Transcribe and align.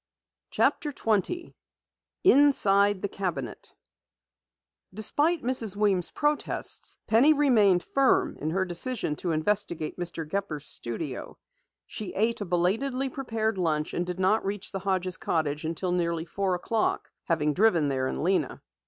CHAPTER 0.49 0.91
20 0.91 1.53
INSIDE 2.23 3.03
THE 3.03 3.07
CABINET 3.07 3.75
Despite 4.91 5.43
Mrs. 5.43 5.75
Weems' 5.75 6.09
protests, 6.09 6.97
Penny 7.05 7.33
remained 7.33 7.83
firm 7.83 8.35
in 8.37 8.49
her 8.49 8.65
decision 8.65 9.15
to 9.17 9.31
investigate 9.31 9.99
Mr. 9.99 10.27
Gepper's 10.27 10.65
studio. 10.65 11.37
She 11.85 12.13
ate 12.15 12.41
a 12.41 12.45
belatedly 12.45 13.09
prepared 13.09 13.59
lunch 13.59 13.93
and 13.93 14.03
did 14.03 14.19
not 14.19 14.43
reach 14.43 14.71
the 14.71 14.79
Hodges' 14.79 15.17
cottage 15.17 15.65
until 15.65 15.91
nearly 15.91 16.25
four 16.25 16.55
o'clock, 16.55 17.11
having 17.25 17.53
driven 17.53 17.87
there 17.87 18.07
in 18.07 18.23
Lena. 18.23 18.63